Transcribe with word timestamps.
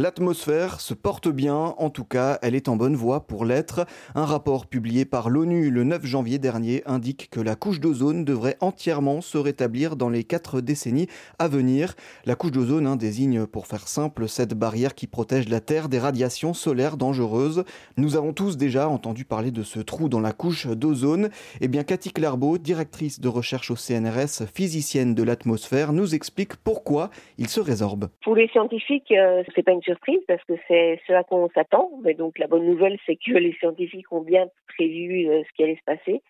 L'atmosphère 0.00 0.80
se 0.80 0.94
porte 0.94 1.26
bien, 1.26 1.74
en 1.76 1.90
tout 1.90 2.04
cas, 2.04 2.38
elle 2.40 2.54
est 2.54 2.68
en 2.68 2.76
bonne 2.76 2.94
voie 2.94 3.26
pour 3.26 3.44
l'être. 3.44 3.84
Un 4.14 4.26
rapport 4.26 4.66
publié 4.66 5.04
par 5.04 5.28
l'ONU 5.28 5.72
le 5.72 5.82
9 5.82 6.06
janvier 6.06 6.38
dernier 6.38 6.84
indique 6.86 7.30
que 7.32 7.40
la 7.40 7.56
couche 7.56 7.80
d'ozone 7.80 8.24
devrait 8.24 8.56
entièrement 8.60 9.20
se 9.20 9.38
rétablir 9.38 9.96
dans 9.96 10.08
les 10.08 10.22
quatre 10.22 10.60
décennies 10.60 11.08
à 11.40 11.48
venir. 11.48 11.96
La 12.26 12.36
couche 12.36 12.52
d'ozone 12.52 12.86
hein, 12.86 12.94
désigne, 12.94 13.44
pour 13.44 13.66
faire 13.66 13.88
simple, 13.88 14.28
cette 14.28 14.54
barrière 14.54 14.94
qui 14.94 15.08
protège 15.08 15.48
la 15.48 15.58
Terre 15.58 15.88
des 15.88 15.98
radiations 15.98 16.54
solaires 16.54 16.96
dangereuses. 16.96 17.64
Nous 17.96 18.14
avons 18.14 18.32
tous 18.32 18.56
déjà 18.56 18.88
entendu 18.88 19.24
parler 19.24 19.50
de 19.50 19.64
ce 19.64 19.80
trou 19.80 20.08
dans 20.08 20.20
la 20.20 20.32
couche 20.32 20.68
d'ozone. 20.68 21.28
Eh 21.60 21.66
bien, 21.66 21.82
Cathy 21.82 22.12
Clerbeau, 22.12 22.58
directrice 22.58 23.18
de 23.18 23.26
recherche 23.26 23.72
au 23.72 23.74
CNRS, 23.74 24.46
physicienne 24.54 25.16
de 25.16 25.24
l'atmosphère, 25.24 25.92
nous 25.92 26.14
explique 26.14 26.54
pourquoi 26.54 27.10
il 27.36 27.48
se 27.48 27.58
résorbe. 27.58 28.10
Pour 28.22 28.36
les 28.36 28.46
scientifiques, 28.46 29.10
euh, 29.10 29.42
c'est 29.56 29.64
pas 29.64 29.72
une 29.72 29.82
surprise 29.88 30.20
parce 30.28 30.44
que 30.44 30.54
c'est 30.68 31.00
ce 31.06 31.12
à 31.12 31.24
quoi 31.24 31.38
on 31.38 31.48
s'attend. 31.50 31.90
Mais 32.02 32.14
donc 32.14 32.38
la 32.38 32.46
bonne 32.46 32.66
nouvelle, 32.66 32.98
c'est 33.06 33.16
que 33.16 33.32
les 33.32 33.54
scientifiques 33.54 34.12
ont 34.12 34.20
bien 34.20 34.48
prévu 34.76 35.28
euh, 35.28 35.42
ce 35.44 35.52
qui 35.54 35.62
allait 35.62 35.76
se 35.76 35.84
passer. 35.84 36.22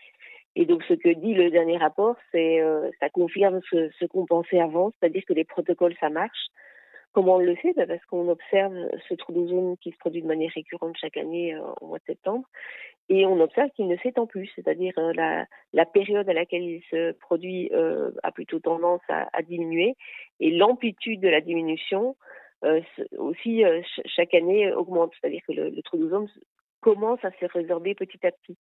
Et 0.54 0.64
donc 0.64 0.82
ce 0.84 0.94
que 0.94 1.08
dit 1.08 1.34
le 1.34 1.50
dernier 1.50 1.76
rapport, 1.76 2.16
c'est 2.32 2.60
euh, 2.60 2.90
ça 3.00 3.08
confirme 3.10 3.60
ce, 3.70 4.04
qu'on 4.06 4.26
pensait 4.26 4.60
avant, 4.60 4.90
c'est-à-dire 4.90 5.22
que 5.26 5.32
les 5.32 5.44
protocoles 5.44 5.94
ça 6.00 6.08
marche. 6.08 6.46
Comment 7.12 7.36
on 7.36 7.38
le 7.38 7.56
sait 7.62 7.72
bah, 7.74 7.86
Parce 7.86 8.04
qu'on 8.06 8.28
observe 8.28 8.74
ce 9.08 9.14
trou 9.14 9.32
d'ozone 9.32 9.76
qui 9.78 9.90
se 9.92 9.96
produit 9.98 10.22
de 10.22 10.26
manière 10.26 10.52
récurrente 10.54 10.96
chaque 11.00 11.16
année 11.16 11.54
euh, 11.54 11.62
au 11.80 11.86
mois 11.86 11.98
de 11.98 12.04
septembre, 12.04 12.46
et 13.08 13.24
on 13.24 13.40
observe 13.40 13.70
qu'il 13.70 13.88
ne 13.88 13.96
s'étend 13.96 14.26
plus, 14.26 14.50
c'est-à-dire 14.54 14.92
la, 15.14 15.46
la, 15.72 15.86
période 15.86 16.28
à 16.28 16.34
laquelle 16.34 16.62
il 16.62 16.82
se 16.90 17.12
produit 17.12 17.70
a 18.22 18.30
plutôt 18.32 18.58
tendance 18.60 19.00
à, 19.08 19.42
diminuer, 19.42 19.94
et 20.40 20.50
l'amplitude 20.50 21.20
de 21.20 21.28
la 21.28 21.40
diminution 21.40 22.10
euh, 22.10 22.27
aussi 23.16 23.64
euh, 23.64 23.80
chaque 24.06 24.34
année 24.34 24.72
augmente, 24.72 25.12
c'est-à-dire 25.20 25.42
que 25.46 25.52
le, 25.52 25.70
le 25.70 25.82
trou 25.82 25.96
d'ozone 25.98 26.28
commence 26.80 27.24
à 27.24 27.30
se 27.32 27.46
résorber 27.46 27.94
petit 27.94 28.24
à 28.26 28.30
petit. 28.30 28.56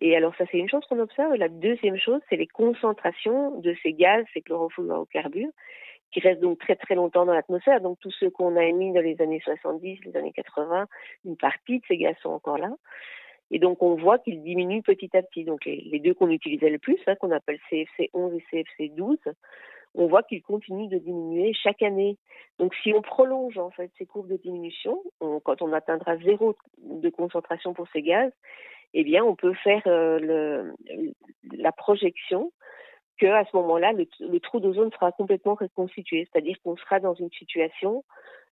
Et 0.00 0.16
alors 0.16 0.34
ça 0.36 0.44
c'est 0.50 0.58
une 0.58 0.68
chose 0.68 0.84
qu'on 0.88 1.00
observe. 1.00 1.34
La 1.34 1.48
deuxième 1.48 1.98
chose, 1.98 2.20
c'est 2.28 2.36
les 2.36 2.46
concentrations 2.46 3.58
de 3.60 3.74
ces 3.82 3.92
gaz, 3.92 4.24
ces 4.34 4.42
chlorofluorocarbures, 4.42 5.50
qui 6.12 6.20
restent 6.20 6.40
donc 6.40 6.58
très 6.58 6.76
très 6.76 6.94
longtemps 6.94 7.24
dans 7.24 7.32
l'atmosphère. 7.32 7.80
Donc 7.80 7.98
tous 8.00 8.10
ceux 8.12 8.30
qu'on 8.30 8.56
a 8.56 8.64
émis 8.64 8.92
dans 8.92 9.00
les 9.00 9.20
années 9.20 9.40
70, 9.42 10.00
les 10.04 10.16
années 10.16 10.32
80, 10.32 10.86
une 11.24 11.36
partie 11.36 11.78
de 11.78 11.84
ces 11.88 11.96
gaz 11.96 12.14
sont 12.22 12.30
encore 12.30 12.58
là. 12.58 12.70
Et 13.50 13.58
donc 13.58 13.82
on 13.82 13.94
voit 13.94 14.18
qu'ils 14.18 14.42
diminuent 14.42 14.82
petit 14.82 15.10
à 15.16 15.22
petit. 15.22 15.44
Donc 15.44 15.64
les, 15.64 15.82
les 15.90 15.98
deux 15.98 16.14
qu'on 16.14 16.30
utilisait 16.30 16.70
le 16.70 16.78
plus, 16.78 16.98
hein, 17.06 17.14
qu'on 17.16 17.30
appelle 17.30 17.58
CFC 17.70 18.10
11 18.12 18.34
et 18.34 18.42
CFC 18.50 18.92
12, 18.94 19.18
on 19.96 20.06
voit 20.06 20.22
qu'ils 20.22 20.42
continuent 20.42 20.88
de 20.88 20.98
diminuer 20.98 21.52
chaque 21.54 21.82
année. 21.82 22.16
Donc 22.58 22.74
si 22.82 22.92
on 22.94 23.02
prolonge 23.02 23.58
en 23.58 23.70
fait 23.70 23.90
ces 23.98 24.06
courbes 24.06 24.28
de 24.28 24.36
diminution, 24.36 25.02
quand 25.44 25.62
on 25.62 25.72
atteindra 25.72 26.16
zéro 26.18 26.54
de 26.78 27.08
concentration 27.10 27.74
pour 27.74 27.88
ces 27.92 28.02
gaz, 28.02 28.30
eh 28.94 29.04
bien 29.04 29.24
on 29.24 29.34
peut 29.34 29.54
faire 29.54 29.82
euh, 29.86 30.72
la 31.52 31.72
projection 31.72 32.52
que 33.18 33.26
à 33.26 33.44
ce 33.46 33.56
moment-là 33.56 33.92
le, 33.92 34.40
trou 34.40 34.60
d'ozone 34.60 34.92
sera 34.92 35.12
complètement 35.12 35.54
reconstitué, 35.54 36.28
c'est-à-dire 36.30 36.56
qu'on 36.62 36.76
sera 36.76 37.00
dans 37.00 37.14
une 37.14 37.30
situation 37.30 38.04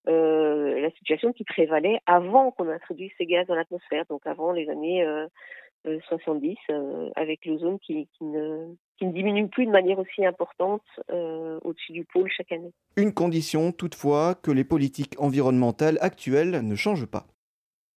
euh, 0.06 0.80
la 0.80 0.90
situation 0.90 1.32
qui 1.32 1.44
prévalait 1.44 2.00
avant 2.04 2.50
qu'on 2.50 2.68
introduise 2.68 3.10
ces 3.16 3.24
gaz 3.24 3.46
dans 3.46 3.54
l'atmosphère, 3.54 4.04
donc 4.10 4.26
avant 4.26 4.52
les 4.52 4.68
années 4.68 5.02
euh, 5.02 5.26
70, 6.08 6.56
euh, 6.70 6.72
euh, 6.72 7.10
avec 7.16 7.44
l'ozone 7.46 7.78
qui, 7.78 8.08
qui, 8.16 8.24
ne, 8.24 8.74
qui 8.98 9.06
ne 9.06 9.12
diminue 9.12 9.48
plus 9.48 9.66
de 9.66 9.70
manière 9.70 9.98
aussi 9.98 10.24
importante 10.24 10.82
euh, 11.10 11.58
au-dessus 11.62 11.92
du 11.92 12.04
pôle 12.04 12.30
chaque 12.34 12.52
année. 12.52 12.72
Une 12.96 13.12
condition 13.12 13.72
toutefois 13.72 14.34
que 14.34 14.50
les 14.50 14.64
politiques 14.64 15.14
environnementales 15.18 15.98
actuelles 16.00 16.60
ne 16.66 16.74
changent 16.74 17.06
pas. 17.06 17.26